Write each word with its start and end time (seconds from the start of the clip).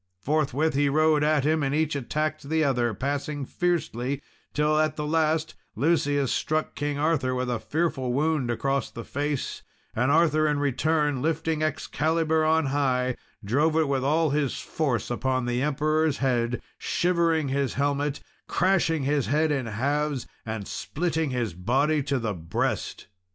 Forthwith 0.19 0.73
he 0.73 0.89
rode 0.89 1.23
at 1.23 1.43
him, 1.43 1.61
and 1.61 1.75
each 1.75 1.95
attacked 1.95 2.49
the 2.49 2.63
other 2.63 2.91
passing 2.95 3.45
fiercely; 3.45 4.19
till 4.51 4.79
at 4.79 4.95
the 4.95 5.05
last, 5.05 5.53
Lucius 5.75 6.31
struck 6.31 6.73
King 6.73 6.97
Arthur 6.97 7.35
with 7.35 7.51
a 7.51 7.59
fearful 7.59 8.11
wound 8.11 8.49
across 8.49 8.89
the 8.89 9.03
face, 9.03 9.61
and 9.95 10.09
Arthur, 10.11 10.47
in 10.47 10.57
return, 10.57 11.21
lifting 11.21 11.61
up 11.61 11.67
Excalibur 11.67 12.43
on 12.43 12.65
high, 12.73 13.15
drove 13.45 13.75
it 13.75 13.87
with 13.87 14.03
all 14.03 14.31
his 14.31 14.55
force 14.57 15.11
upon 15.11 15.45
the 15.45 15.61
Emperor's 15.61 16.17
head, 16.17 16.63
shivering 16.79 17.49
his 17.49 17.75
helmet, 17.75 18.21
crashing 18.47 19.03
his 19.03 19.27
head 19.27 19.51
in 19.51 19.67
halves, 19.67 20.25
and 20.47 20.67
splitting 20.67 21.29
his 21.29 21.53
body 21.53 22.01
to 22.01 22.17
the 22.17 22.33
breast. 22.33 23.05